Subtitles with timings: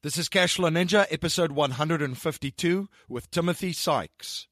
[0.00, 4.46] This is Cashflow Ninja, episode 152 with Timothy Sykes.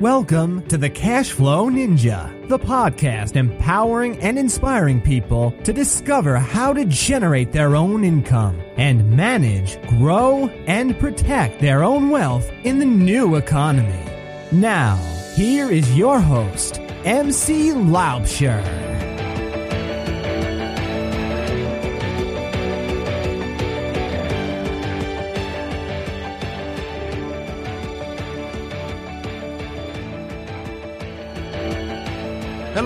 [0.00, 6.84] Welcome to the Cashflow Ninja, the podcast empowering and inspiring people to discover how to
[6.86, 13.36] generate their own income and manage, grow, and protect their own wealth in the new
[13.36, 14.02] economy.
[14.50, 14.96] Now,
[15.36, 18.87] here is your host, MC Laubscher.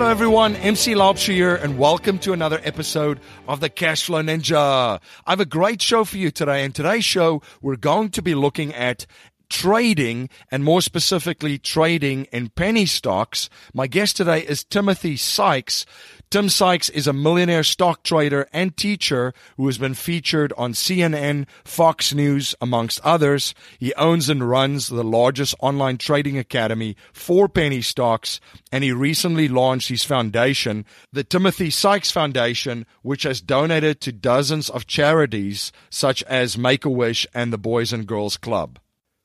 [0.03, 0.57] Hello, everyone.
[0.57, 4.99] MC Laubscher here, and welcome to another episode of the Cashflow Ninja.
[5.25, 6.65] I have a great show for you today.
[6.65, 9.05] In today's show, we're going to be looking at
[9.49, 13.49] trading and more specifically trading in penny stocks.
[13.73, 15.85] My guest today is Timothy Sykes.
[16.33, 21.45] Tim Sykes is a millionaire stock trader and teacher who has been featured on CNN,
[21.63, 23.53] Fox News, amongst others.
[23.77, 28.39] He owns and runs the largest online trading academy for penny stocks,
[28.71, 34.71] and he recently launched his foundation, the Timothy Sykes Foundation, which has donated to dozens
[34.71, 38.79] of charities such as Make a Wish and the Boys and Girls Club.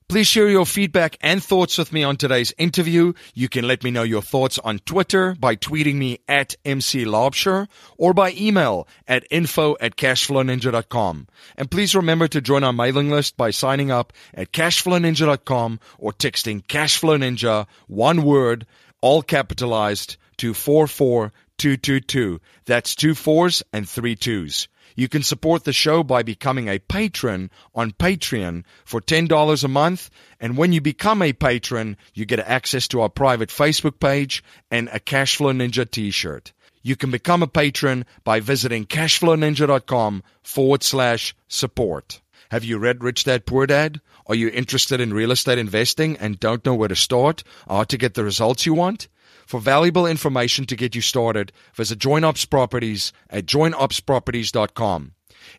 [0.09, 3.12] Please share your feedback and thoughts with me on today's interview.
[3.34, 7.69] You can let me know your thoughts on Twitter by tweeting me at MC Laubscher
[7.98, 11.27] or by email at info at cashflowninja.com.
[11.59, 16.64] And please remember to join our mailing list by signing up at cashflowninja.com or texting
[16.64, 18.67] Cashflow Ninja, one word,
[19.03, 22.41] all capitalized, to 44222.
[22.64, 24.69] That's two fours and three twos.
[24.99, 30.11] You can support the show by becoming a patron on Patreon for $10 a month.
[30.41, 34.89] And when you become a patron, you get access to our private Facebook page and
[34.89, 36.53] a Cashflow Ninja t-shirt.
[36.83, 42.21] You can become a patron by visiting cashflowninja.com forward slash support.
[42.51, 44.01] Have you read Rich Dad Poor Dad?
[44.27, 47.97] Are you interested in real estate investing and don't know where to start or to
[47.97, 49.07] get the results you want?
[49.48, 55.13] For valuable information to get you started, visit JoinOps Properties at joinopsproperties.com.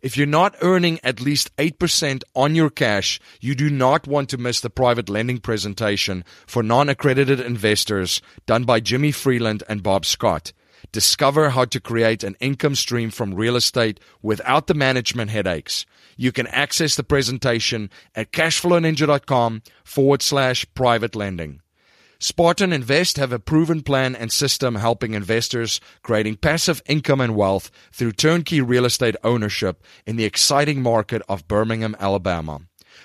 [0.04, 4.38] If you're not earning at least 8% on your cash, you do not want to
[4.38, 10.06] miss the private lending presentation for non accredited investors done by Jimmy Freeland and Bob
[10.06, 10.54] Scott.
[10.92, 15.88] Discover how to create an income stream from real estate without the management headaches.
[16.16, 21.62] You can access the presentation at cashflowninja.com forward slash private lending.
[22.22, 27.72] Spartan Invest have a proven plan and system helping investors creating passive income and wealth
[27.94, 32.59] through turnkey real estate ownership in the exciting market of Birmingham, Alabama.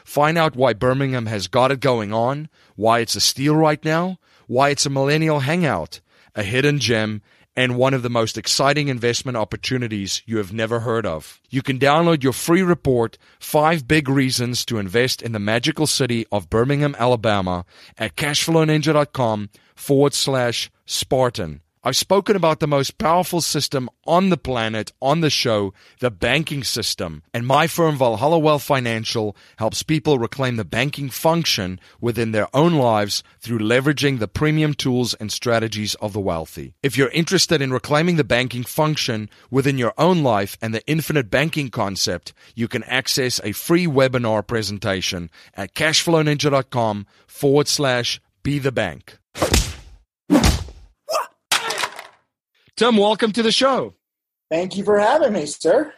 [0.04, 4.18] Find out why Birmingham has got it going on, why it's a steal right now,
[4.48, 6.00] why it's a millennial hangout,
[6.34, 7.22] a hidden gem,
[7.56, 11.40] and one of the most exciting investment opportunities you have never heard of.
[11.50, 16.26] You can download your free report, Five Big Reasons to Invest in the Magical City
[16.32, 17.64] of Birmingham, Alabama,
[17.96, 21.60] at cashflowninja.com forward slash Spartan.
[21.86, 26.64] I've spoken about the most powerful system on the planet on the show, the banking
[26.64, 27.22] system.
[27.34, 32.72] And my firm, Valhalla Wealth Financial, helps people reclaim the banking function within their own
[32.72, 36.72] lives through leveraging the premium tools and strategies of the wealthy.
[36.82, 41.30] If you're interested in reclaiming the banking function within your own life and the infinite
[41.30, 48.72] banking concept, you can access a free webinar presentation at cashflowninja.com forward slash be the
[48.72, 49.18] bank.
[52.76, 53.94] Tim, welcome to the show.
[54.50, 55.94] Thank you for having me, sir.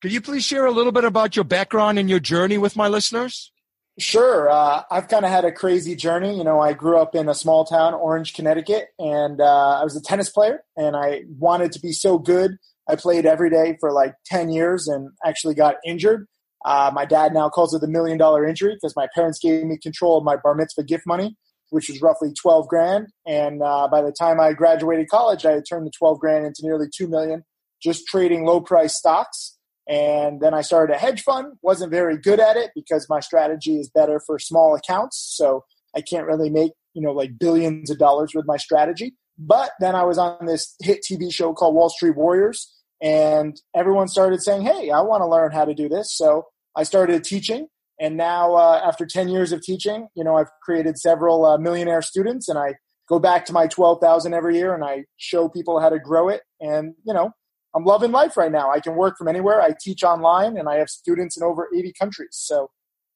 [0.00, 2.86] Could you please share a little bit about your background and your journey with my
[2.86, 3.50] listeners?
[3.98, 4.48] Sure.
[4.48, 6.38] Uh, I've kind of had a crazy journey.
[6.38, 9.96] You know, I grew up in a small town, Orange, Connecticut, and uh, I was
[9.96, 12.58] a tennis player, and I wanted to be so good.
[12.88, 16.28] I played every day for like 10 years and actually got injured.
[16.64, 19.76] Uh, my dad now calls it the million dollar injury because my parents gave me
[19.76, 21.36] control of my bar mitzvah gift money
[21.70, 23.08] which was roughly 12 grand.
[23.26, 26.60] And uh, by the time I graduated college, I had turned the 12 grand into
[26.62, 27.44] nearly 2 million
[27.82, 29.56] just trading low price stocks.
[29.88, 31.54] And then I started a hedge fund.
[31.62, 35.34] Wasn't very good at it because my strategy is better for small accounts.
[35.36, 35.64] So
[35.96, 39.14] I can't really make, you know, like billions of dollars with my strategy.
[39.38, 42.74] But then I was on this hit TV show called Wall Street Warriors.
[43.00, 46.12] And everyone started saying, Hey, I want to learn how to do this.
[46.14, 47.68] So I started teaching
[48.00, 52.02] and now, uh, after 10 years of teaching, you know, I've created several uh, millionaire
[52.02, 52.74] students and I
[53.08, 56.42] go back to my 12,000 every year and I show people how to grow it.
[56.60, 57.32] And, you know,
[57.74, 58.70] I'm loving life right now.
[58.70, 59.60] I can work from anywhere.
[59.60, 62.30] I teach online and I have students in over 80 countries.
[62.32, 62.70] So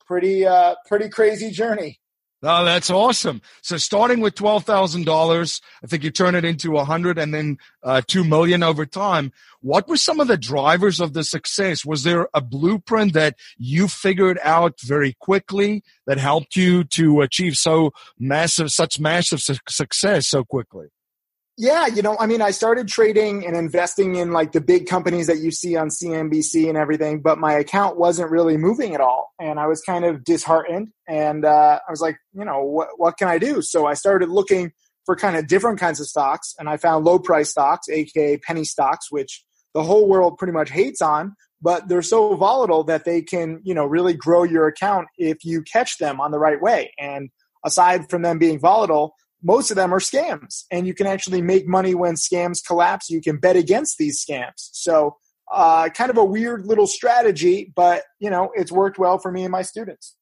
[0.07, 2.01] pretty, uh, pretty crazy journey.
[2.45, 3.41] Oh, that's awesome.
[3.63, 7.33] So starting with twelve thousand dollars, I think you turn it into a hundred and
[7.33, 9.31] then uh, two million over time.
[9.61, 11.85] What were some of the drivers of the success?
[11.85, 17.55] Was there a blueprint that you figured out very quickly that helped you to achieve
[17.55, 20.89] so massive, such massive su- success so quickly?
[21.59, 25.27] Yeah, you know, I mean, I started trading and investing in like the big companies
[25.27, 29.33] that you see on CNBC and everything, but my account wasn't really moving at all.
[29.39, 30.89] And I was kind of disheartened.
[31.07, 33.61] And uh, I was like, you know, what, what can I do?
[33.61, 34.73] So I started looking
[35.05, 36.55] for kind of different kinds of stocks.
[36.59, 39.45] And I found low price stocks, aka penny stocks, which
[39.75, 43.75] the whole world pretty much hates on, but they're so volatile that they can, you
[43.75, 46.93] know, really grow your account if you catch them on the right way.
[46.99, 47.29] And
[47.65, 51.67] aside from them being volatile, most of them are scams and you can actually make
[51.67, 55.17] money when scams collapse you can bet against these scams so
[55.53, 59.43] uh, kind of a weird little strategy but you know it's worked well for me
[59.43, 60.17] and my students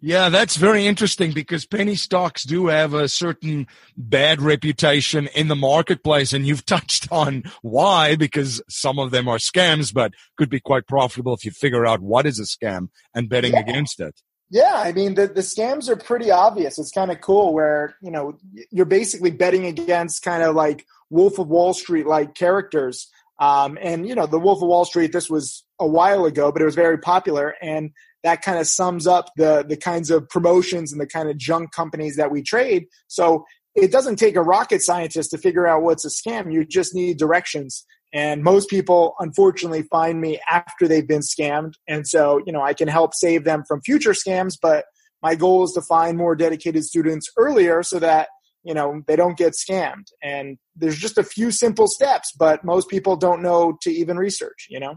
[0.00, 3.66] yeah, that's very interesting because penny stocks do have a certain
[3.96, 6.32] bad reputation in the marketplace.
[6.32, 10.86] And you've touched on why, because some of them are scams, but could be quite
[10.86, 13.60] profitable if you figure out what is a scam and betting yeah.
[13.60, 14.20] against it.
[14.50, 16.78] Yeah, I mean the the scams are pretty obvious.
[16.78, 18.38] It's kind of cool where you know
[18.70, 23.08] you're basically betting against kind of like Wolf of Wall Street like characters.
[23.38, 25.12] Um, and you know the Wolf of Wall Street.
[25.12, 27.90] This was a while ago, but it was very popular, and
[28.22, 31.72] that kind of sums up the the kinds of promotions and the kind of junk
[31.72, 32.86] companies that we trade.
[33.08, 33.44] So
[33.74, 36.52] it doesn't take a rocket scientist to figure out what's a scam.
[36.52, 37.84] You just need directions.
[38.16, 41.74] And most people, unfortunately, find me after they've been scammed.
[41.86, 44.86] And so, you know, I can help save them from future scams, but
[45.22, 48.28] my goal is to find more dedicated students earlier so that,
[48.64, 50.06] you know, they don't get scammed.
[50.22, 54.66] And there's just a few simple steps, but most people don't know to even research,
[54.70, 54.96] you know?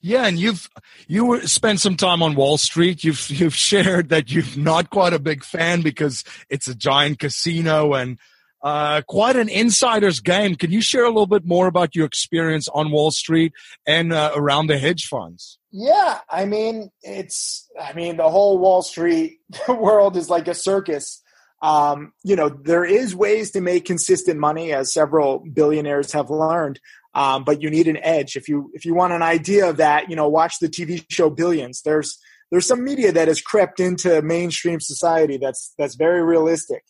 [0.00, 0.66] Yeah, and you've
[1.08, 3.04] you spent some time on Wall Street.
[3.04, 7.92] You've you've shared that you're not quite a big fan because it's a giant casino
[7.92, 8.18] and
[8.62, 10.54] uh, quite an insider's game.
[10.54, 13.52] Can you share a little bit more about your experience on Wall Street
[13.86, 15.58] and uh, around the hedge funds?
[15.72, 21.22] Yeah, I mean, it's, I mean, the whole Wall Street world is like a circus.
[21.62, 26.80] Um, you know, there is ways to make consistent money, as several billionaires have learned.
[27.14, 28.36] Um, but you need an edge.
[28.36, 31.28] If you if you want an idea of that, you know, watch the TV show
[31.28, 31.82] Billions.
[31.82, 32.16] There's
[32.50, 36.84] there's some media that has crept into mainstream society that's that's very realistic.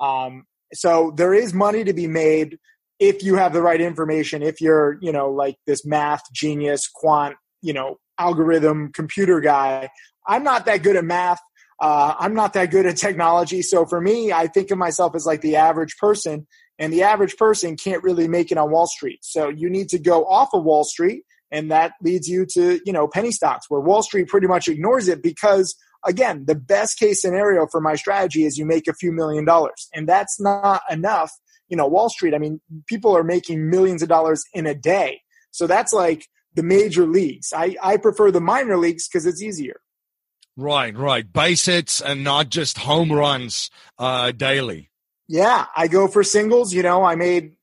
[0.00, 0.44] Um,
[0.74, 2.58] so there is money to be made
[2.98, 7.36] if you have the right information, if you're, you know, like this math genius, quant,
[7.60, 9.88] you know, algorithm computer guy.
[10.26, 11.40] I'm not that good at math.
[11.80, 13.60] Uh, I'm not that good at technology.
[13.62, 16.46] So for me, I think of myself as like the average person,
[16.78, 19.20] and the average person can't really make it on Wall Street.
[19.22, 22.92] So you need to go off of Wall Street, and that leads you to, you
[22.92, 25.74] know, penny stocks, where Wall Street pretty much ignores it because
[26.06, 29.88] again, the best case scenario for my strategy is you make a few million dollars.
[29.94, 31.32] And that's not enough.
[31.68, 35.20] You know, Wall Street, I mean, people are making millions of dollars in a day.
[35.50, 37.52] So that's like the major leagues.
[37.54, 39.80] I, I prefer the minor leagues because it's easier.
[40.56, 41.30] Right, right.
[41.30, 44.90] Base hits and not just home runs uh, daily.
[45.28, 46.72] Yeah, I go for singles.
[46.72, 47.56] You know, I made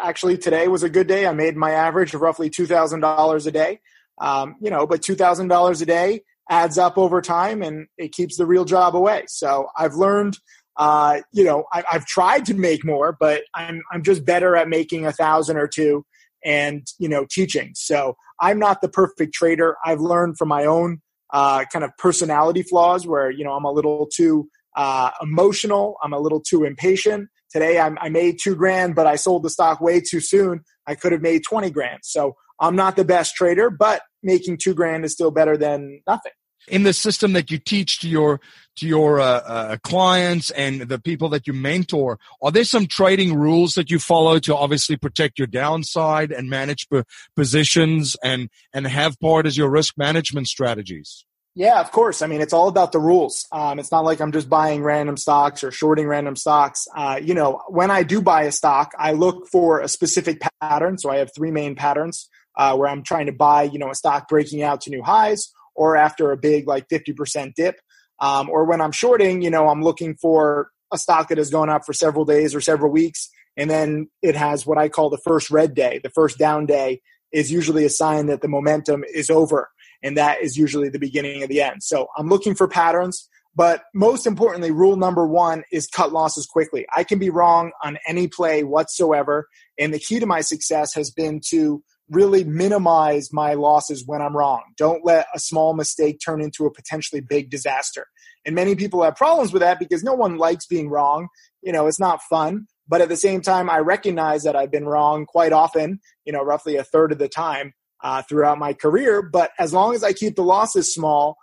[0.00, 1.26] actually today was a good day.
[1.26, 3.80] I made my average of roughly two thousand dollars a day.
[4.18, 8.12] Um, you know, but two thousand dollars a day adds up over time and it
[8.12, 9.24] keeps the real job away.
[9.28, 10.38] So I've learned,
[10.76, 14.68] uh, you know, I, have tried to make more, but I'm, I'm just better at
[14.68, 16.04] making a thousand or two
[16.44, 17.72] and, you know, teaching.
[17.74, 19.76] So I'm not the perfect trader.
[19.84, 21.00] I've learned from my own
[21.32, 25.96] uh, kind of personality flaws where, you know, I'm a little too uh, emotional.
[26.02, 27.28] I'm a little too impatient.
[27.50, 30.62] Today I'm, I made two grand, but I sold the stock way too soon.
[30.86, 32.00] I could have made 20 grand.
[32.02, 36.32] So I'm not the best trader, but making two grand is still better than nothing.
[36.68, 38.40] In the system that you teach to your
[38.76, 43.34] to your uh, uh, clients and the people that you mentor, are there some trading
[43.34, 47.02] rules that you follow to obviously protect your downside and manage p-
[47.34, 51.24] positions and and have part as your risk management strategies?
[51.54, 52.22] Yeah, of course.
[52.22, 53.46] I mean, it's all about the rules.
[53.52, 56.86] Um, it's not like I'm just buying random stocks or shorting random stocks.
[56.96, 60.96] Uh, you know, when I do buy a stock, I look for a specific pattern.
[60.96, 63.94] So I have three main patterns uh, where I'm trying to buy, you know, a
[63.94, 67.80] stock breaking out to new highs or after a big like 50% dip.
[68.20, 71.70] Um, or when I'm shorting, you know, I'm looking for a stock that has gone
[71.70, 73.28] up for several days or several weeks.
[73.56, 76.00] And then it has what I call the first red day.
[76.02, 77.00] The first down day
[77.32, 79.70] is usually a sign that the momentum is over.
[80.02, 81.82] And that is usually the beginning of the end.
[81.82, 83.28] So I'm looking for patterns.
[83.54, 86.86] But most importantly, rule number one is cut losses quickly.
[86.94, 89.46] I can be wrong on any play whatsoever.
[89.78, 91.82] And the key to my success has been to
[92.12, 94.62] really minimize my losses when I'm wrong.
[94.76, 98.06] Don't let a small mistake turn into a potentially big disaster.
[98.44, 101.28] And many people have problems with that because no one likes being wrong.
[101.62, 102.66] You know, it's not fun.
[102.88, 106.42] But at the same time, I recognize that I've been wrong quite often, you know,
[106.42, 109.22] roughly a third of the time uh, throughout my career.
[109.22, 111.36] But as long as I keep the losses small,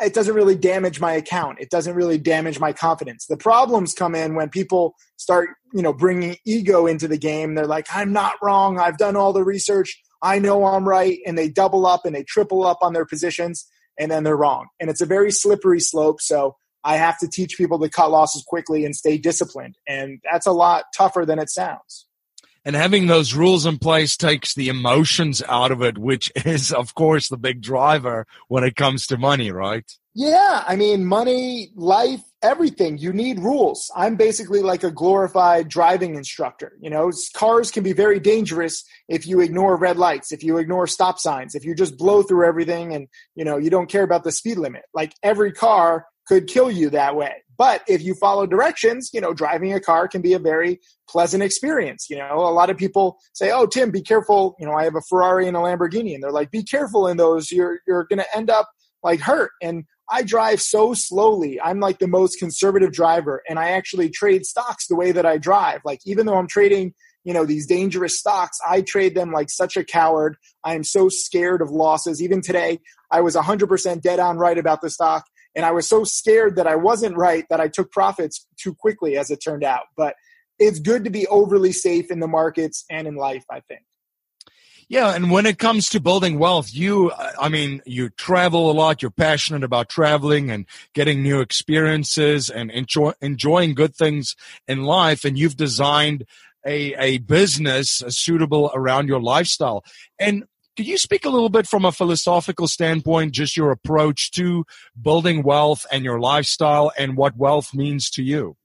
[0.00, 1.58] it doesn't really damage my account.
[1.60, 3.26] It doesn't really damage my confidence.
[3.26, 7.54] The problems come in when people start, you know, bringing ego into the game.
[7.54, 8.78] They're like, I'm not wrong.
[8.78, 10.00] I've done all the research.
[10.22, 11.18] I know I'm right.
[11.26, 13.66] And they double up and they triple up on their positions
[13.98, 14.68] and then they're wrong.
[14.80, 16.20] And it's a very slippery slope.
[16.20, 19.76] So I have to teach people to cut losses quickly and stay disciplined.
[19.88, 22.06] And that's a lot tougher than it sounds.
[22.68, 26.94] And having those rules in place takes the emotions out of it, which is, of
[26.94, 29.90] course, the big driver when it comes to money, right?
[30.14, 30.64] Yeah.
[30.66, 32.98] I mean, money, life, everything.
[32.98, 33.90] You need rules.
[33.96, 36.74] I'm basically like a glorified driving instructor.
[36.78, 40.86] You know, cars can be very dangerous if you ignore red lights, if you ignore
[40.86, 44.24] stop signs, if you just blow through everything and, you know, you don't care about
[44.24, 44.82] the speed limit.
[44.92, 47.42] Like every car could kill you that way.
[47.56, 51.42] But if you follow directions, you know, driving a car can be a very pleasant
[51.42, 52.06] experience.
[52.08, 54.94] You know, a lot of people say, "Oh, Tim, be careful." You know, I have
[54.94, 57.50] a Ferrari and a Lamborghini, and they're like, "Be careful in those.
[57.50, 58.70] You're you're going to end up
[59.02, 61.60] like hurt." And I drive so slowly.
[61.60, 65.38] I'm like the most conservative driver, and I actually trade stocks the way that I
[65.38, 65.80] drive.
[65.84, 66.94] Like even though I'm trading,
[67.24, 70.36] you know, these dangerous stocks, I trade them like such a coward.
[70.62, 72.22] I am so scared of losses.
[72.22, 72.78] Even today,
[73.10, 75.24] I was 100% dead on right about the stock
[75.58, 79.18] and I was so scared that I wasn't right that I took profits too quickly,
[79.18, 79.86] as it turned out.
[79.96, 80.14] But
[80.60, 83.82] it's good to be overly safe in the markets and in life, I think.
[84.88, 89.02] Yeah, and when it comes to building wealth, you, I mean, you travel a lot.
[89.02, 94.36] You're passionate about traveling and getting new experiences and enjoy, enjoying good things
[94.68, 95.24] in life.
[95.24, 96.24] And you've designed
[96.64, 99.84] a, a business suitable around your lifestyle.
[100.20, 100.44] And
[100.78, 104.64] could you speak a little bit from a philosophical standpoint, just your approach to
[105.02, 108.56] building wealth and your lifestyle and what wealth means to you?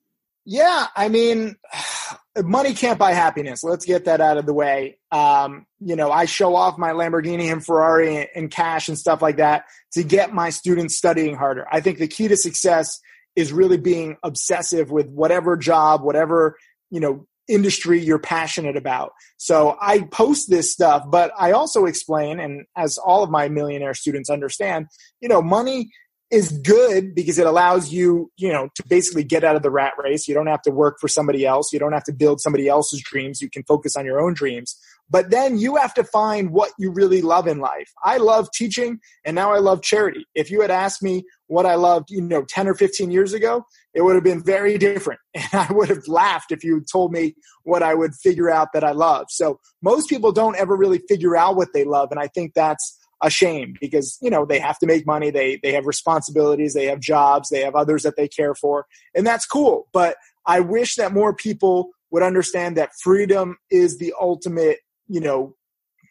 [0.45, 1.55] Yeah, I mean,
[2.37, 3.63] money can't buy happiness.
[3.63, 4.99] Let's get that out of the way.
[5.11, 9.37] Um, you know, I show off my Lamborghini and Ferrari and cash and stuff like
[9.37, 11.65] that to get my students studying harder.
[11.71, 12.99] I think the key to success
[13.35, 16.57] is really being obsessive with whatever job, whatever,
[16.91, 19.11] you know, industry you're passionate about.
[19.37, 23.93] So I post this stuff, but I also explain, and as all of my millionaire
[23.93, 24.87] students understand,
[25.19, 25.89] you know, money
[26.31, 29.93] is good because it allows you, you know, to basically get out of the rat
[30.03, 30.27] race.
[30.27, 31.71] You don't have to work for somebody else.
[31.71, 33.39] You don't have to build somebody else's dreams.
[33.39, 34.75] You can focus on your own dreams.
[35.09, 37.91] But then you have to find what you really love in life.
[38.03, 40.25] I love teaching and now I love charity.
[40.33, 43.65] If you had asked me what I loved, you know, 10 or 15 years ago,
[43.93, 45.19] it would have been very different.
[45.35, 48.83] And I would have laughed if you told me what I would figure out that
[48.83, 49.27] I love.
[49.29, 52.09] So most people don't ever really figure out what they love.
[52.11, 55.57] And I think that's a shame because you know they have to make money they
[55.63, 59.45] they have responsibilities they have jobs they have others that they care for and that's
[59.45, 64.79] cool but i wish that more people would understand that freedom is the ultimate
[65.13, 65.55] you know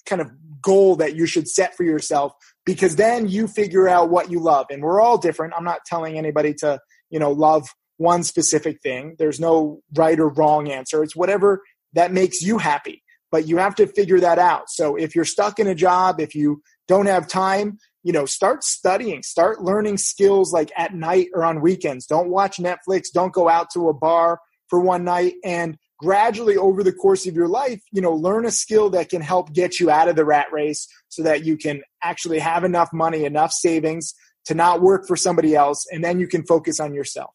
[0.06, 0.30] kind of
[0.62, 2.32] goal that you should set for yourself
[2.64, 4.66] because then you figure out what you love.
[4.71, 5.54] And we're all different.
[5.56, 6.80] I'm not telling anybody to
[7.11, 9.16] you know love one specific thing.
[9.18, 11.02] There's no right or wrong answer.
[11.02, 14.68] It's whatever that makes you happy but you have to figure that out.
[14.68, 18.62] So if you're stuck in a job if you don't have time, you know, start
[18.64, 22.06] studying, start learning skills like at night or on weekends.
[22.06, 26.82] Don't watch Netflix, don't go out to a bar for one night and gradually over
[26.82, 29.88] the course of your life, you know, learn a skill that can help get you
[29.88, 34.12] out of the rat race so that you can actually have enough money, enough savings
[34.47, 37.30] to not work for somebody else and then you can focus on yourself.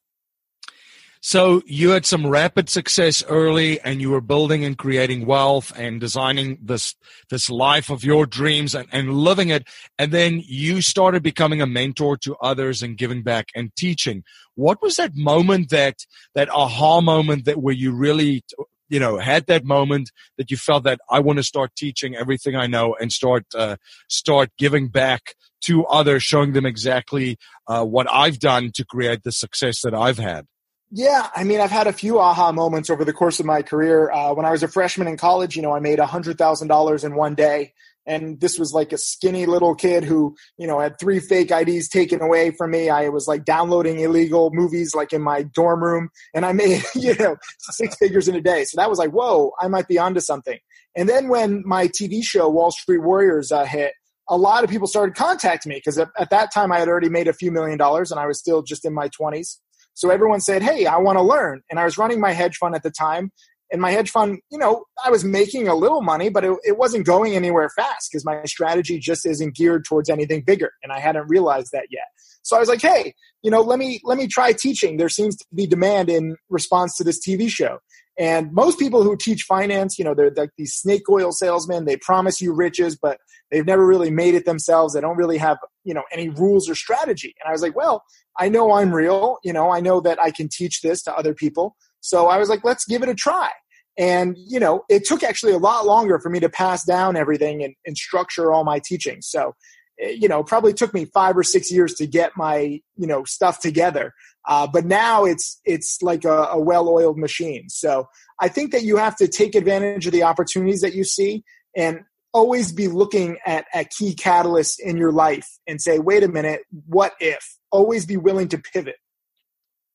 [1.22, 6.00] So you had some rapid success early and you were building and creating wealth and
[6.00, 6.96] designing this,
[7.30, 9.68] this life of your dreams and, and living it.
[9.98, 14.24] And then you started becoming a mentor to others and giving back and teaching.
[14.56, 15.96] What was that moment that,
[16.36, 18.44] that aha moment that where you really,
[18.90, 22.56] you know, had that moment that you felt that I want to start teaching everything
[22.56, 28.08] I know and start, uh, start giving back to others, showing them exactly, uh, what
[28.10, 30.46] I've done to create the success that I've had?
[30.90, 34.10] Yeah, I mean, I've had a few aha moments over the course of my career.
[34.10, 37.36] Uh, when I was a freshman in college, you know, I made $100,000 in one
[37.36, 37.74] day.
[38.06, 41.90] And this was like a skinny little kid who, you know, had three fake IDs
[41.90, 42.90] taken away from me.
[42.90, 47.14] I was like downloading illegal movies like in my dorm room and I made, you
[47.16, 48.64] know, six figures in a day.
[48.64, 50.58] So that was like, whoa, I might be onto something.
[50.96, 53.92] And then when my TV show, Wall Street Warriors, uh, hit,
[54.30, 57.10] a lot of people started contacting me because at, at that time I had already
[57.10, 59.58] made a few million dollars and I was still just in my 20s.
[59.98, 61.64] So everyone said, Hey, I want to learn.
[61.72, 63.32] And I was running my hedge fund at the time.
[63.72, 66.78] and my hedge fund, you know, I was making a little money, but it, it
[66.78, 70.72] wasn't going anywhere fast because my strategy just isn't geared towards anything bigger.
[70.84, 72.06] And I hadn't realized that yet.
[72.44, 74.98] So I was like, hey, you know, let me let me try teaching.
[74.98, 77.80] There seems to be demand in response to this TV show.
[78.20, 81.86] And most people who teach finance, you know, they're like these snake oil salesmen.
[81.86, 83.20] They promise you riches, but
[83.52, 84.94] they've never really made it themselves.
[84.94, 87.36] They don't really have, you know, any rules or strategy.
[87.40, 88.04] And I was like, well,
[88.40, 89.38] I know I'm real.
[89.44, 91.76] You know, I know that I can teach this to other people.
[92.02, 93.52] So I was like, let's give it a try.
[93.98, 97.64] And, you know, it took actually a lot longer for me to pass down everything
[97.64, 99.22] and, and structure all my teaching.
[99.22, 99.54] So,
[100.00, 103.24] eh, you know, probably took me five or six years to get my, you know,
[103.24, 104.14] stuff together.
[104.48, 107.68] Uh, but now it's, it's like a, a well-oiled machine.
[107.70, 108.08] So
[108.40, 111.44] I think that you have to take advantage of the opportunities that you see
[111.76, 116.28] and always be looking at, at key catalysts in your life and say, wait a
[116.28, 117.58] minute, what if?
[117.72, 118.96] Always be willing to pivot.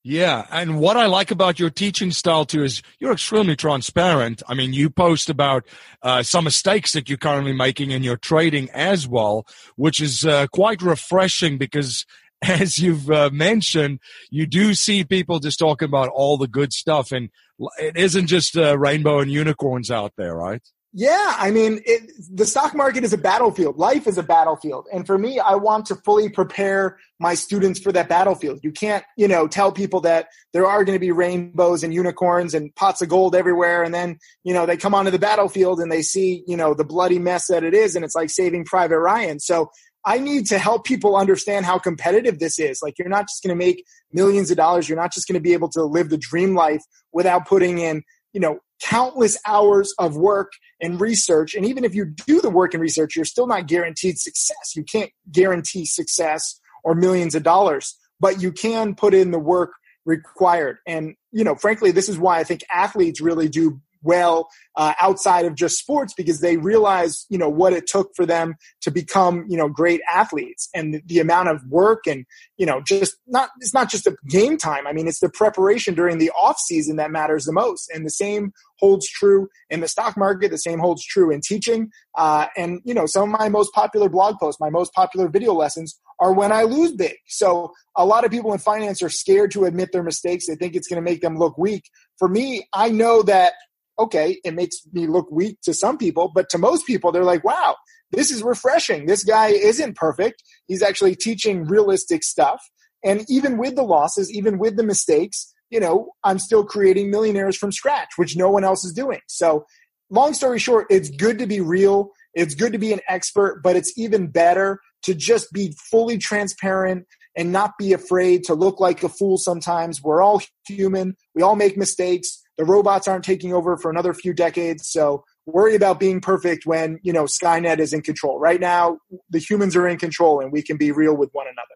[0.05, 4.43] Yeah, and what I like about your teaching style too is you're extremely transparent.
[4.49, 5.65] I mean, you post about
[6.03, 10.49] uh, some mistakes that you're currently making in your trading as well, which is uh,
[10.49, 12.05] quite refreshing because,
[12.49, 17.13] as you've uh, mentioned, you do see people just talking about all the good stuff,
[17.13, 17.31] and
[17.79, 20.63] it isn't just uh, rainbow and unicorns out there, right?
[20.95, 23.79] Yeah, I mean, it, the stock market is a battlefield.
[23.79, 24.89] Life is a battlefield.
[24.93, 28.61] And for me, I want to fully prepare my students for that battlefield.
[28.63, 32.53] You can't, you know, tell people that there are going to be rainbows and unicorns
[32.53, 33.83] and pots of gold everywhere.
[33.83, 36.85] And then, you know, they come onto the battlefield and they see, you know, the
[36.85, 37.97] bloody mess that it is.
[37.97, 39.41] And it's like saving Private Ryan.
[39.41, 39.71] So
[40.05, 42.81] I need to help people understand how competitive this is.
[42.83, 44.89] Like, you're not just going to make millions of dollars.
[44.89, 46.83] You're not just going to be able to live the dream life
[47.13, 51.55] without putting in, you know, countless hours of work and research.
[51.55, 54.75] And even if you do the work and research, you're still not guaranteed success.
[54.75, 59.71] You can't guarantee success or millions of dollars, but you can put in the work
[60.05, 60.79] required.
[60.85, 65.45] And, you know, frankly, this is why I think athletes really do well uh, outside
[65.45, 69.45] of just sports because they realize you know what it took for them to become
[69.49, 72.25] you know great athletes and the, the, amount of work and
[72.57, 74.87] you know just not it's not just a game time.
[74.87, 77.91] I mean it's the preparation during the off season that matters the most.
[77.95, 80.51] And the same holds true in the stock market.
[80.51, 81.91] The same holds true in teaching.
[82.17, 85.53] Uh, and you know some of my most popular blog posts my most popular video
[85.53, 87.17] lessons are when i lose big.
[87.27, 90.47] So a lot of people in finance are scared to admit their mistakes.
[90.47, 91.85] They think it's going to make them look weak.
[92.19, 93.53] For me i know that
[93.99, 97.45] okay, it makes me look weak to some people, but to most people, they're like,
[97.45, 97.77] wow,
[98.11, 99.07] this is refreshing.
[99.07, 100.43] This guy isn't perfect.
[100.67, 102.63] He's actually teaching realistic stuff.
[103.05, 107.57] And even with the losses, even with the mistakes, you know, I'm still creating millionaires
[107.57, 109.21] from scratch, which no one else is doing.
[109.27, 109.65] So,
[110.11, 112.11] long story short, it's good to be real.
[112.35, 117.07] It's good to be an expert, but it's even better to just be fully transparent
[117.37, 120.03] and not be afraid to look like a fool sometimes.
[120.03, 121.17] We're all human.
[121.35, 124.87] We all make mistakes the robots aren't taking over for another few decades.
[124.87, 128.39] So worry about being perfect when, you know, Skynet is in control.
[128.39, 128.99] Right now,
[129.31, 131.75] the humans are in control and we can be real with one another.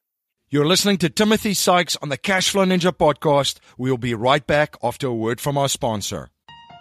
[0.49, 3.59] You're listening to Timothy Sykes on the Cashflow Ninja podcast.
[3.77, 6.31] We'll be right back after a word from our sponsor.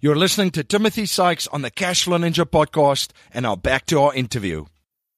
[0.00, 4.14] You're listening to Timothy Sykes on the Cashflow Ninja podcast, and now back to our
[4.14, 4.66] interview.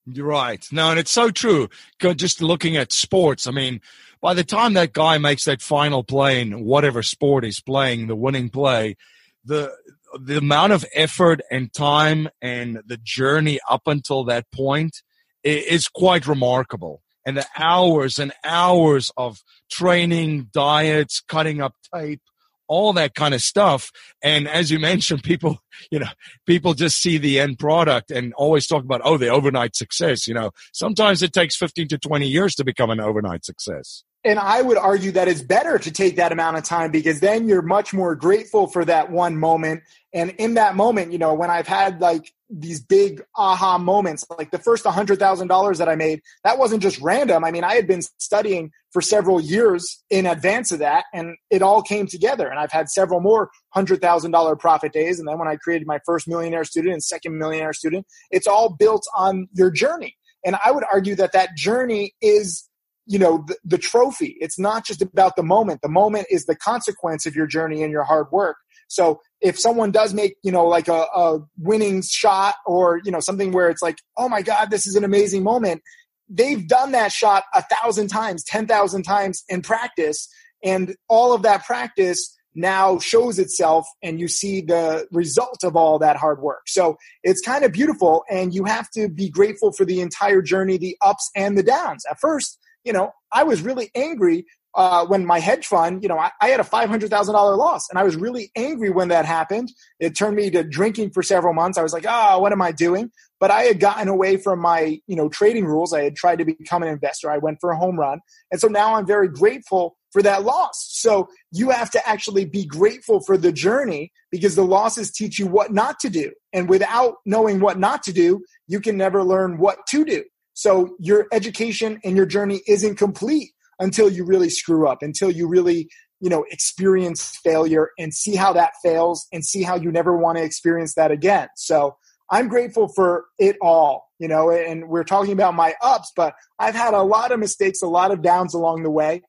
[0.07, 0.67] You're right.
[0.73, 1.69] No, and it's so true.
[2.01, 3.83] Just looking at sports, I mean,
[4.23, 8.17] by the time that guy makes that final play in whatever sport he's playing, the
[8.17, 8.97] winning play,
[9.45, 9.71] the
[10.19, 15.03] the amount of effort and time and the journey up until that point
[15.45, 17.03] is quite remarkable.
[17.27, 22.23] And the hours and hours of training, diets, cutting up tape,
[22.71, 23.91] all that kind of stuff.
[24.23, 25.59] And as you mentioned, people,
[25.91, 26.07] you know,
[26.47, 30.29] people just see the end product and always talk about, oh, the overnight success.
[30.29, 34.05] You know, sometimes it takes 15 to 20 years to become an overnight success.
[34.23, 37.49] And I would argue that it's better to take that amount of time because then
[37.49, 39.83] you're much more grateful for that one moment.
[40.13, 44.51] And in that moment, you know, when I've had like these big aha moments, like
[44.51, 47.45] the first $100,000 that I made, that wasn't just random.
[47.45, 51.63] I mean, I had been studying for several years in advance of that and it
[51.63, 52.49] all came together.
[52.49, 55.19] And I've had several more $100,000 profit days.
[55.19, 58.71] And then when I created my first millionaire student and second millionaire student, it's all
[58.71, 60.17] built on your journey.
[60.45, 62.67] And I would argue that that journey is
[63.07, 66.55] you know the, the trophy it's not just about the moment the moment is the
[66.55, 68.59] consequence of your journey and your hard work
[68.89, 73.21] so if someone does make you know like a, a winning shot or you know
[73.21, 75.83] something where it's like oh my god this is an amazing moment
[76.31, 80.29] they've done that shot a thousand times, 10,000 times in practice.
[80.63, 85.99] And all of that practice now shows itself and you see the result of all
[85.99, 86.63] that hard work.
[86.67, 90.79] So it's kind of beautiful and you have to be grateful for the entire journey,
[90.79, 92.05] the ups and the downs.
[92.11, 96.19] At first, you know, I was really angry uh, when my hedge fund, you know,
[96.19, 99.73] I, I had a $500,000 loss and I was really angry when that happened.
[99.99, 101.77] It turned me to drinking for several months.
[101.77, 103.11] I was like, oh, what am I doing?
[103.41, 105.93] But I had gotten away from my, you know, trading rules.
[105.93, 107.31] I had tried to become an investor.
[107.31, 108.21] I went for a home run.
[108.53, 110.89] And so now I'm very grateful for that loss.
[110.91, 115.47] So you have to actually be grateful for the journey because the losses teach you
[115.47, 116.33] what not to do.
[116.53, 120.25] And without knowing what not to do, you can never learn what to do.
[120.53, 125.49] So your education and your journey isn't complete until you really screw up, until you
[125.49, 125.89] really,
[126.21, 130.39] you know, experience failure and see how that fails and see how you never want
[130.39, 131.49] to experience that again.
[131.57, 131.97] So
[132.31, 136.77] I'm grateful for it all, you know, and we're talking about my ups, but I've
[136.77, 139.23] had a lot of mistakes, a lot of downs along the way.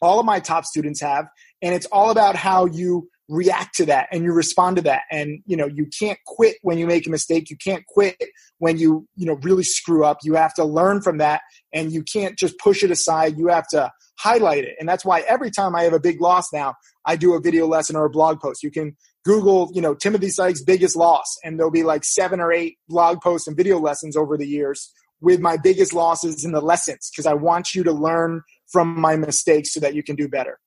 [0.00, 1.26] All of my top students have,
[1.62, 5.02] and it's all about how you react to that and you respond to that.
[5.10, 7.48] And you know you can't quit when you make a mistake.
[7.48, 8.16] You can't quit
[8.58, 10.18] when you you know really screw up.
[10.22, 11.40] You have to learn from that
[11.72, 13.38] and you can't just push it aside.
[13.38, 14.76] You have to highlight it.
[14.78, 16.74] And that's why every time i have a big loss now
[17.06, 18.62] i do a video lesson or a blog post.
[18.62, 22.52] You can google you know timothy sykes biggest loss and there'll be like seven or
[22.52, 26.60] eight blog posts and video lessons over the years with my biggest losses and the
[26.60, 30.28] lessons because i want you to learn from my mistakes so that you can do
[30.28, 30.58] better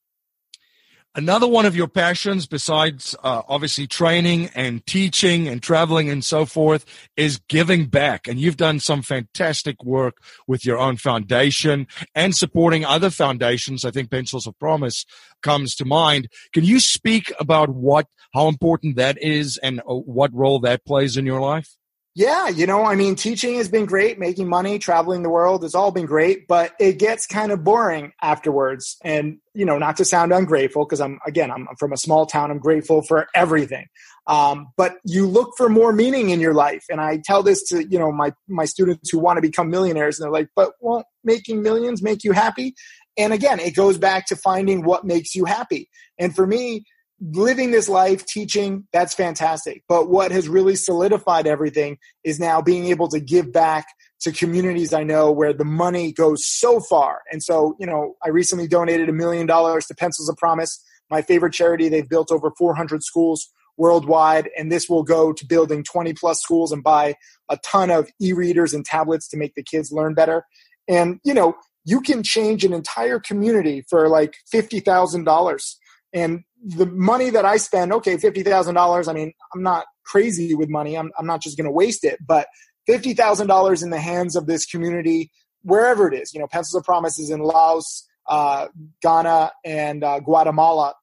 [1.18, 6.46] Another one of your passions, besides uh, obviously training and teaching and traveling and so
[6.46, 8.28] forth, is giving back.
[8.28, 13.86] And you've done some fantastic work with your own foundation and supporting other foundations.
[13.86, 15.06] I think Pencils of Promise
[15.42, 16.28] comes to mind.
[16.54, 21.16] Can you speak about what, how important that is and uh, what role that plays
[21.16, 21.78] in your life?
[22.18, 25.76] Yeah, you know, I mean, teaching has been great, making money, traveling the world has
[25.76, 28.96] all been great, but it gets kind of boring afterwards.
[29.04, 32.52] And, you know, not to sound ungrateful, because I'm, again, I'm from a small town,
[32.52, 33.88] I'm grateful for everything.
[34.28, 36.86] Um, but you look for more meaning in your life.
[36.90, 40.18] And I tell this to, you know, my, my students who want to become millionaires,
[40.18, 42.76] and they're like, but won't making millions make you happy?
[43.18, 45.90] And again, it goes back to finding what makes you happy.
[46.18, 46.86] And for me,
[47.22, 49.84] living this life, teaching, that's fantastic.
[49.88, 53.86] But what has really solidified everything is now being able to give back
[54.22, 57.22] to communities I know where the money goes so far.
[57.32, 61.22] And so, you know, I recently donated a million dollars to Pencils of Promise, my
[61.22, 61.90] favorite charity.
[61.90, 66.72] They've built over 400 schools worldwide, and this will go to building 20 plus schools
[66.72, 67.16] and buy
[67.50, 70.46] a ton of e readers and tablets to make the kids learn better.
[70.88, 75.76] And, you know, you can change an entire community for like $50,000
[76.14, 79.08] and the money that I spend, okay, fifty thousand dollars.
[79.08, 80.98] I mean, I'm not crazy with money.
[80.98, 82.48] I'm I'm not just going to waste it, but
[82.88, 86.34] fifty thousand dollars in the hands of this community, wherever it is.
[86.34, 88.68] You know, Pencils of Promise is in Laos, uh,
[89.02, 90.96] Ghana, and uh, Guatemala.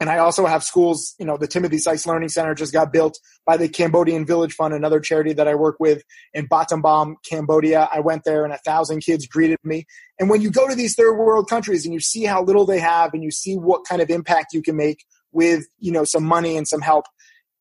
[0.00, 3.18] And I also have schools, you know, the Timothy Sykes Learning Center just got built
[3.44, 7.86] by the Cambodian Village Fund, another charity that I work with in Battambang, Cambodia.
[7.92, 9.84] I went there and a thousand kids greeted me.
[10.18, 12.80] And when you go to these third world countries and you see how little they
[12.80, 16.24] have and you see what kind of impact you can make with, you know, some
[16.24, 17.04] money and some help,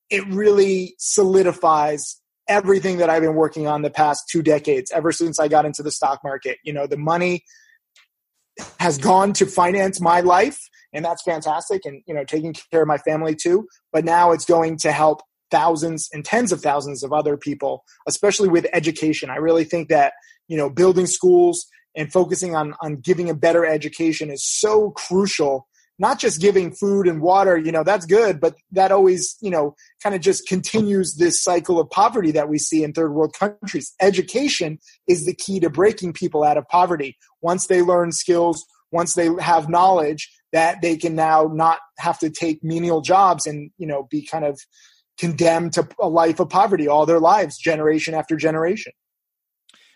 [0.10, 5.40] it really solidifies everything that I've been working on the past two decades, ever since
[5.40, 6.58] I got into the stock market.
[6.64, 7.44] You know, the money
[8.80, 12.88] has gone to finance my life and that's fantastic and you know taking care of
[12.88, 13.68] my family too.
[13.92, 15.22] But now it's going to help
[15.52, 19.30] thousands and tens of thousands of other people especially with education.
[19.30, 20.14] I really think that
[20.48, 25.68] you know building schools and focusing on on giving a better education is so crucial.
[26.02, 29.76] Not just giving food and water you know that's good but that always you know
[30.02, 33.94] kind of just continues this cycle of poverty that we see in third world countries.
[34.00, 37.18] Education is the key to breaking people out of poverty.
[37.42, 42.30] Once they learn skills once they have knowledge that they can now not have to
[42.30, 44.60] take menial jobs and you know be kind of
[45.18, 48.94] condemned to a life of poverty all their lives generation after generation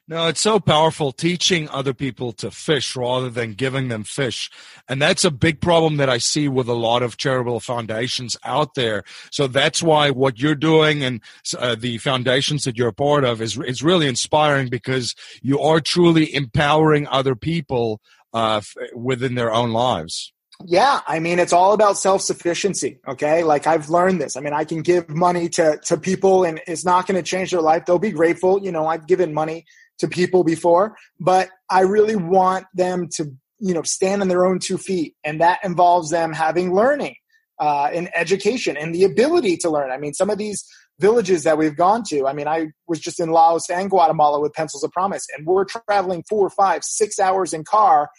[0.06, 4.52] no, it's so powerful teaching other people to fish rather than giving them fish.
[4.90, 8.76] And that's a big problem that I see with a lot of charitable foundations out
[8.76, 9.06] there.
[9.32, 11.22] So that's why what you're doing and
[11.58, 15.80] uh, the foundations that you're a part of is, is really inspiring because you are
[15.80, 18.02] truly empowering other people
[18.34, 18.60] uh,
[18.94, 20.34] within their own lives.
[20.66, 23.44] Yeah, I mean it's all about self-sufficiency, okay?
[23.44, 24.38] Like I've learned this.
[24.38, 27.52] I mean, I can give money to to people and it's not going to change
[27.52, 27.86] their life.
[27.86, 29.66] They'll be grateful, you know, I've given money
[30.00, 34.60] to people before, but I really want them to, you know, stand on their own
[34.60, 35.16] two feet.
[35.24, 37.16] And that involves them having learning
[37.60, 39.92] uh, and education and the ability to learn.
[39.92, 40.66] I mean, some of these
[41.00, 44.54] villages that we've gone to, I mean, I was just in Laos and Guatemala with
[44.54, 48.10] Pencils of Promise, and we're traveling four, five, six hours in car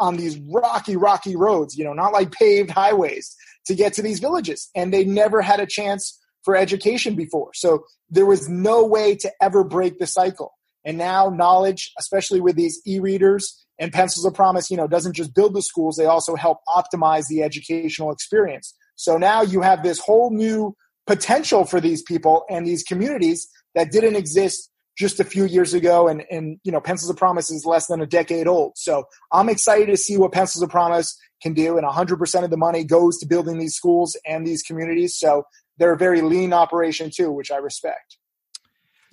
[0.00, 3.36] on these rocky, rocky roads, you know, not like paved highways
[3.66, 4.70] to get to these villages.
[4.74, 7.50] And they never had a chance for education before.
[7.54, 10.52] So there was no way to ever break the cycle.
[10.84, 15.34] And now knowledge, especially with these e-readers and pencils of promise, you know, doesn't just
[15.34, 18.74] build the schools, they also help optimize the educational experience.
[18.96, 20.74] So now you have this whole new
[21.06, 26.08] potential for these people and these communities that didn't exist just a few years ago
[26.08, 29.48] and, and you know pencils of promise is less than a decade old so i'm
[29.48, 33.16] excited to see what pencils of promise can do and 100% of the money goes
[33.16, 35.42] to building these schools and these communities so
[35.78, 38.18] they're a very lean operation too which i respect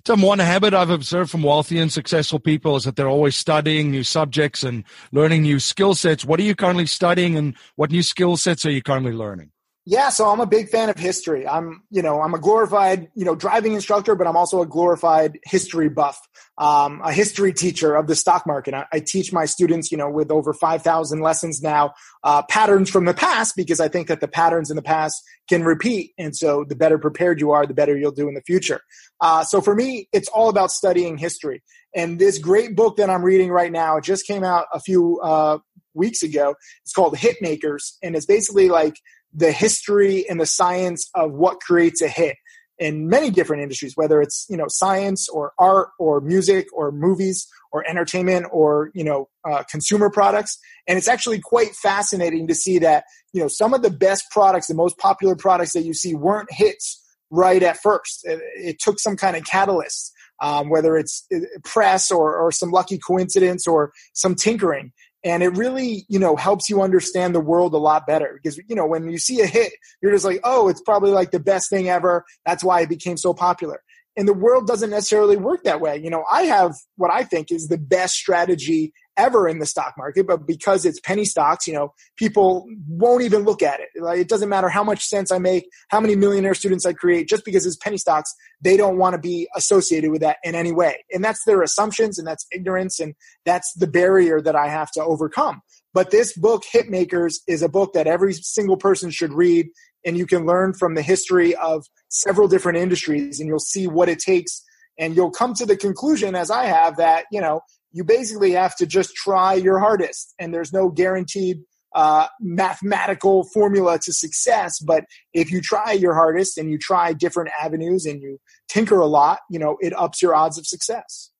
[0.04, 3.90] Tim, one habit I've observed from wealthy and successful people is that they're always studying
[3.90, 6.24] new subjects and learning new skill sets.
[6.24, 9.50] What are you currently studying and what new skill sets are you currently learning?
[9.90, 11.48] Yeah, so I'm a big fan of history.
[11.48, 15.38] I'm, you know, I'm a glorified, you know, driving instructor, but I'm also a glorified
[15.44, 16.20] history buff,
[16.58, 18.74] um, a history teacher of the stock market.
[18.74, 23.06] I, I teach my students, you know, with over 5,000 lessons now, uh, patterns from
[23.06, 26.12] the past because I think that the patterns in the past can repeat.
[26.18, 28.82] And so the better prepared you are, the better you'll do in the future.
[29.22, 31.62] Uh, so for me, it's all about studying history.
[31.96, 35.18] And this great book that I'm reading right now, it just came out a few
[35.20, 35.60] uh,
[35.94, 36.54] weeks ago.
[36.82, 38.94] It's called Hitmakers, and it's basically like
[39.38, 42.36] the history and the science of what creates a hit
[42.78, 47.48] in many different industries whether it's you know science or art or music or movies
[47.72, 50.58] or entertainment or you know uh, consumer products.
[50.86, 54.66] And it's actually quite fascinating to see that you know some of the best products
[54.66, 58.24] the most popular products that you see weren't hits right at first.
[58.24, 62.70] It, it took some kind of catalyst um, whether it's uh, press or, or some
[62.70, 64.92] lucky coincidence or some tinkering
[65.24, 68.74] and it really you know helps you understand the world a lot better because you
[68.74, 71.70] know when you see a hit you're just like oh it's probably like the best
[71.70, 72.24] thing ever.
[72.46, 73.82] That's why it became so popular.
[74.16, 75.96] And the world doesn't necessarily work that way.
[75.96, 79.94] You know i have what i think is the best strategy ever in the stock
[79.98, 83.88] market, but because it's penny stocks, you know, people won't even look at it.
[84.00, 87.28] Like, it doesn't matter how much sense I make, how many millionaire students I create,
[87.28, 90.72] just because it's penny stocks, they don't want to be associated with that in any
[90.72, 91.04] way.
[91.12, 95.02] And that's their assumptions and that's ignorance and that's the barrier that I have to
[95.02, 95.60] overcome.
[95.92, 99.68] But this book, Hitmakers, is a book that every single person should read
[100.04, 104.08] and you can learn from the history of several different industries and you'll see what
[104.08, 104.62] it takes
[104.98, 107.60] and you'll come to the conclusion as i have that you know
[107.92, 110.34] you basically have to just try your hardest.
[110.38, 111.58] And there's no guaranteed
[111.94, 117.48] uh, mathematical formula to success but if you try your hardest and you try different
[117.58, 121.30] avenues and you tinker a lot you know it ups your odds of success.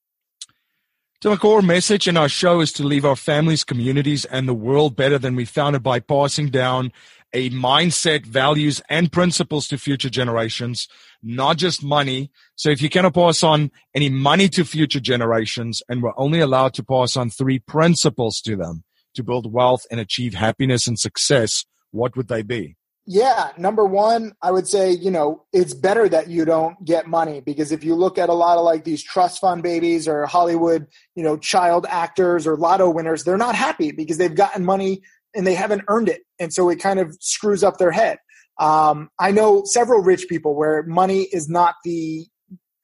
[1.20, 4.54] So, a core message in our show is to leave our families, communities, and the
[4.54, 6.92] world better than we found it by passing down
[7.32, 10.88] a mindset, values, and principles to future generations,
[11.22, 12.30] not just money.
[12.56, 16.74] So, if you cannot pass on any money to future generations, and we're only allowed
[16.74, 21.64] to pass on three principles to them to build wealth and achieve happiness and success,
[21.90, 22.76] what would they be?
[23.10, 27.40] Yeah, number one, I would say, you know, it's better that you don't get money
[27.40, 30.86] because if you look at a lot of like these trust fund babies or Hollywood,
[31.14, 35.00] you know, child actors or lotto winners, they're not happy because they've gotten money
[35.34, 36.22] and they haven't earned it.
[36.38, 38.18] And so it kind of screws up their head.
[38.58, 42.26] Um, I know several rich people where money is not the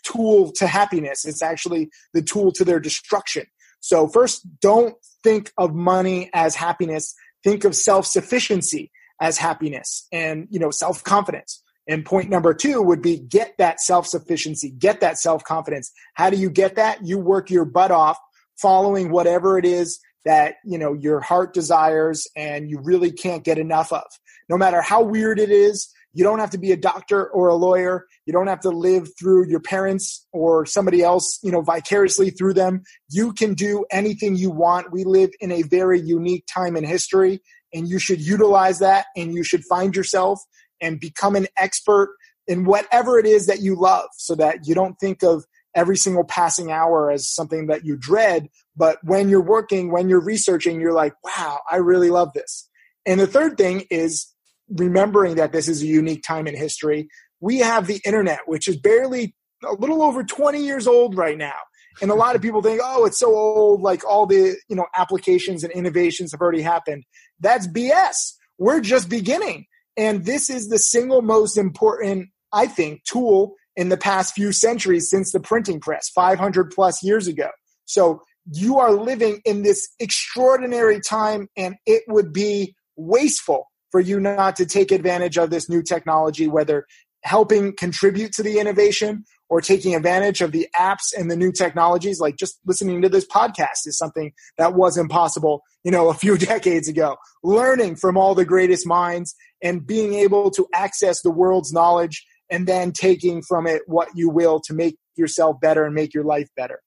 [0.04, 3.46] tool to happiness, it's actually the tool to their destruction.
[3.80, 10.48] So, first, don't think of money as happiness, think of self sufficiency as happiness and
[10.50, 15.92] you know self-confidence and point number two would be get that self-sufficiency get that self-confidence
[16.14, 18.18] how do you get that you work your butt off
[18.61, 23.58] following whatever it is that you know your heart desires and you really can't get
[23.58, 24.04] enough of.
[24.48, 27.56] No matter how weird it is you don't have to be a doctor or a
[27.56, 28.06] lawyer.
[28.24, 32.54] You don't have to live through your parents or somebody else you know vicariously through
[32.54, 32.82] them.
[33.10, 34.92] You can do anything you want.
[34.92, 37.40] We live in a very unique time in history
[37.74, 40.40] and you should utilize that and you should find yourself
[40.80, 42.14] and become an expert
[42.46, 46.24] in whatever it is that you love so that you don't think of every single
[46.24, 50.92] passing hour as something that you dread but when you're working when you're researching you're
[50.92, 52.68] like wow i really love this
[53.06, 54.32] and the third thing is
[54.68, 57.08] remembering that this is a unique time in history
[57.40, 59.34] we have the internet which is barely
[59.64, 61.54] a little over 20 years old right now
[62.02, 64.87] and a lot of people think, oh, it's so old, like all the you know
[64.96, 67.04] applications and innovations have already happened.
[67.40, 68.32] That's BS.
[68.58, 69.66] We're just beginning.
[69.96, 75.08] And this is the single most important, I think, tool in the past few centuries
[75.08, 77.50] since the printing press, 500 plus years ago.
[77.84, 84.20] So you are living in this extraordinary time and it would be wasteful for you
[84.20, 86.87] not to take advantage of this new technology, whether
[87.22, 92.20] helping contribute to the innovation or taking advantage of the apps and the new technologies.
[92.20, 96.37] Like just listening to this podcast is something that was impossible, you know a few
[96.37, 97.16] decades ago.
[97.42, 102.66] Learning from all the greatest minds and being able to access the world's knowledge and
[102.66, 106.48] then taking from it what you will to make yourself better and make your life
[106.57, 106.80] better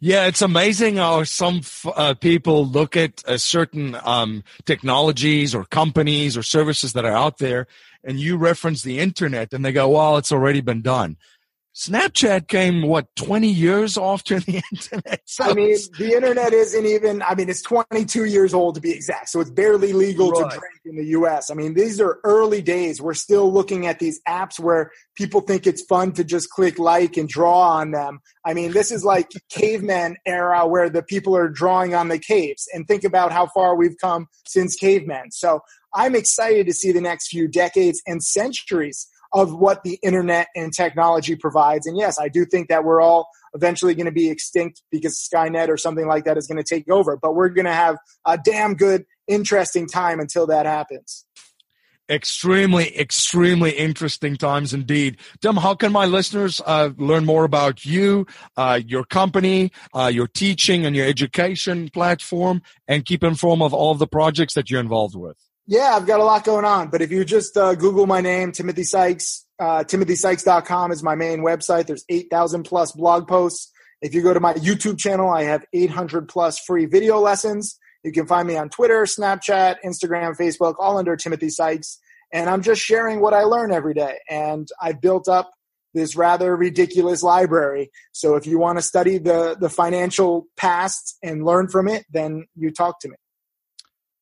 [0.00, 6.42] yeah, it's amazing how some uh, people look at certain um, technologies or companies or
[6.42, 7.66] services that are out there,
[8.02, 11.18] and you reference the internet, and they go, "Well, it's already been done."
[11.74, 15.22] Snapchat came what 20 years after the internet.
[15.24, 17.22] So I mean, the internet isn't even.
[17.22, 20.50] I mean, it's 22 years old to be exact, so it's barely legal right.
[20.50, 21.50] to drink in the U.S.
[21.50, 23.00] I mean, these are early days.
[23.00, 27.16] We're still looking at these apps where people think it's fun to just click like
[27.16, 28.18] and draw on them.
[28.44, 32.68] I mean, this is like caveman era where the people are drawing on the caves.
[32.74, 35.30] And think about how far we've come since cavemen.
[35.30, 35.60] So
[35.94, 40.72] I'm excited to see the next few decades and centuries of what the internet and
[40.72, 41.86] technology provides.
[41.86, 45.68] And yes, I do think that we're all eventually going to be extinct because Skynet
[45.68, 47.16] or something like that is going to take over.
[47.16, 51.24] But we're going to have a damn good, interesting time until that happens.
[52.08, 55.18] Extremely, extremely interesting times indeed.
[55.40, 60.26] Tim, how can my listeners uh, learn more about you, uh, your company, uh, your
[60.26, 65.14] teaching, and your education platform, and keep informed of all the projects that you're involved
[65.14, 65.36] with?
[65.70, 66.88] Yeah, I've got a lot going on.
[66.88, 71.42] But if you just uh, Google my name, Timothy Sykes, uh, timothysykes.com is my main
[71.42, 71.86] website.
[71.86, 73.70] There's 8,000 plus blog posts.
[74.02, 77.78] If you go to my YouTube channel, I have 800 plus free video lessons.
[78.02, 82.00] You can find me on Twitter, Snapchat, Instagram, Facebook, all under Timothy Sykes.
[82.32, 84.18] And I'm just sharing what I learn every day.
[84.28, 85.52] And I've built up
[85.94, 87.92] this rather ridiculous library.
[88.10, 92.46] So if you want to study the, the financial past and learn from it, then
[92.56, 93.14] you talk to me.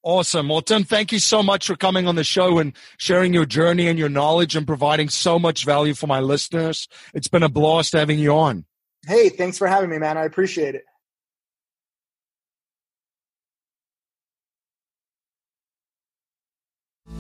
[0.08, 0.48] Awesome.
[0.48, 3.88] Well, Tim, thank you so much for coming on the show and sharing your journey
[3.88, 6.88] and your knowledge and providing so much value for my listeners.
[7.12, 8.64] It's been a blast having you on.
[9.06, 10.16] Hey, thanks for having me, man.
[10.16, 10.84] I appreciate it.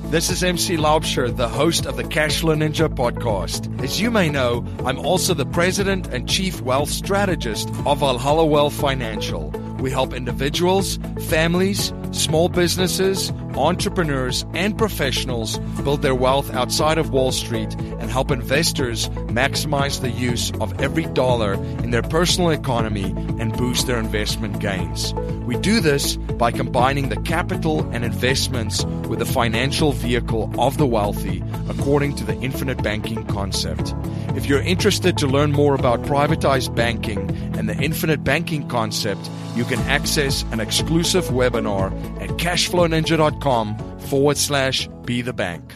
[0.04, 3.84] This is MC Laubscher, the host of the Cashflow Ninja podcast.
[3.84, 8.72] As you may know, I'm also the president and chief wealth strategist of Valhalla Wealth
[8.72, 9.67] Financial.
[9.80, 17.32] We help individuals, families, small businesses, entrepreneurs, and professionals build their wealth outside of Wall
[17.32, 23.56] Street and help investors maximize the use of every dollar in their personal economy and
[23.56, 25.14] boost their investment gains.
[25.46, 30.86] We do this by combining the capital and investments with the financial vehicle of the
[30.86, 33.94] wealthy according to the infinite banking concept.
[34.36, 37.18] If you're interested to learn more about privatized banking
[37.56, 44.88] and the infinite banking concept, you can access an exclusive webinar at cashflowninja.com forward slash
[45.04, 45.72] be the bank.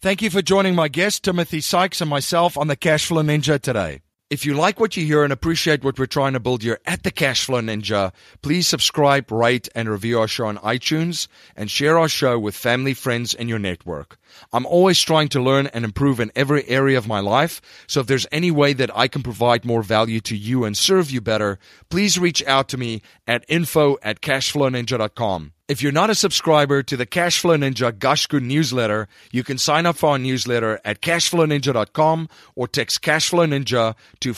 [0.00, 4.00] Thank you for joining my guest, Timothy Sykes, and myself on the Cashflow Ninja today.
[4.30, 7.02] If you like what you hear and appreciate what we're trying to build here at
[7.02, 12.08] the Cashflow Ninja, please subscribe, rate, and review our show on iTunes and share our
[12.08, 14.19] show with family, friends, and your network.
[14.52, 17.60] I'm always trying to learn and improve in every area of my life.
[17.86, 21.10] So if there's any way that I can provide more value to you and serve
[21.10, 21.58] you better,
[21.88, 25.52] please reach out to me at info at cashflowninja.com.
[25.70, 29.94] If you're not a subscriber to the Cashflow Ninja Gashku newsletter, you can sign up
[29.94, 34.34] for our newsletter at cashflowninja.com or text Cashflow Ninja to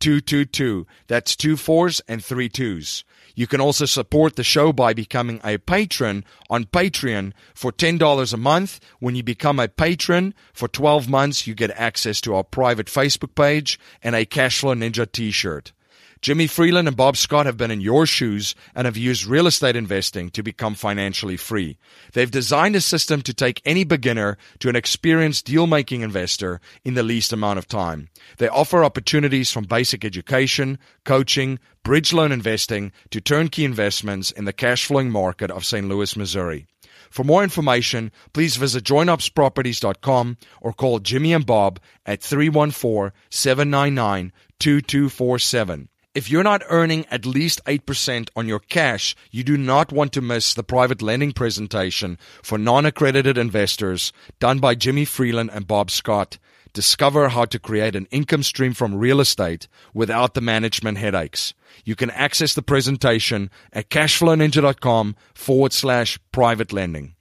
[0.00, 0.86] 44222.
[1.08, 3.04] That's two fours and three twos.
[3.34, 8.36] You can also support the show by becoming a patron on Patreon for $10 a
[8.36, 8.80] month.
[9.00, 13.34] When you become a patron for 12 months, you get access to our private Facebook
[13.34, 15.72] page and a Cashflow Ninja t-shirt.
[16.20, 19.76] Jimmy Freeland and Bob Scott have been in your shoes and have used real estate
[19.76, 21.78] investing to become financially free.
[22.12, 26.94] They've designed a system to take any beginner to an experienced deal making investor in
[26.94, 28.08] the least amount of time.
[28.38, 34.52] They offer opportunities from basic education, coaching, bridge loan investing to turnkey investments in the
[34.52, 35.88] cash flowing market of St.
[35.88, 36.66] Louis, Missouri.
[37.10, 45.88] For more information, please visit joinupsproperties.com or call Jimmy and Bob at 314 799 2247.
[46.18, 50.20] If you're not earning at least 8% on your cash, you do not want to
[50.20, 55.92] miss the private lending presentation for non accredited investors done by Jimmy Freeland and Bob
[55.92, 56.38] Scott.
[56.72, 61.54] Discover how to create an income stream from real estate without the management headaches.
[61.84, 67.14] You can access the presentation at cashflowninja.com forward slash private lending.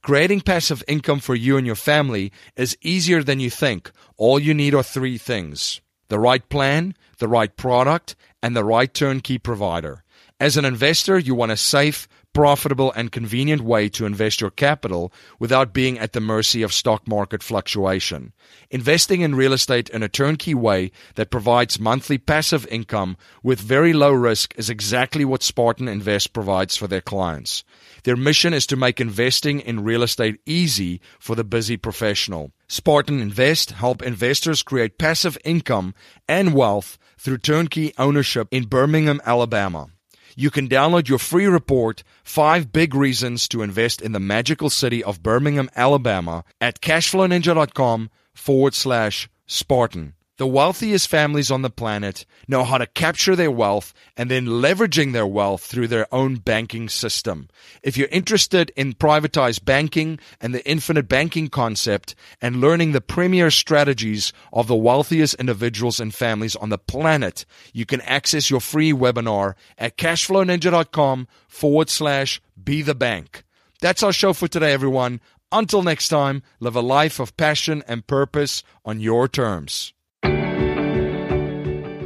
[0.00, 3.90] Creating passive income for you and your family is easier than you think.
[4.16, 8.14] All you need are three things the right plan, the right product,
[8.44, 10.04] and the right turnkey provider.
[10.38, 15.12] As an investor, you want a safe, profitable, and convenient way to invest your capital
[15.38, 18.32] without being at the mercy of stock market fluctuation.
[18.70, 23.92] Investing in real estate in a turnkey way that provides monthly passive income with very
[23.92, 27.64] low risk is exactly what Spartan Invest provides for their clients.
[28.02, 32.52] Their mission is to make investing in real estate easy for the busy professional.
[32.68, 35.94] Spartan Invest help investors create passive income
[36.28, 39.88] and wealth through turnkey ownership in Birmingham, Alabama.
[40.36, 45.02] You can download your free report, Five Big Reasons to Invest in the Magical City
[45.02, 50.14] of Birmingham, Alabama, at cashflowninja.com forward slash Spartan.
[50.36, 55.12] The wealthiest families on the planet know how to capture their wealth and then leveraging
[55.12, 57.48] their wealth through their own banking system.
[57.84, 63.48] If you're interested in privatized banking and the infinite banking concept and learning the premier
[63.52, 68.92] strategies of the wealthiest individuals and families on the planet, you can access your free
[68.92, 73.44] webinar at cashflowninja.com forward slash be the bank.
[73.80, 75.20] That's our show for today, everyone.
[75.52, 79.94] Until next time, live a life of passion and purpose on your terms.